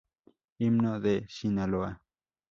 [0.59, 1.91] Himno de Sinaloa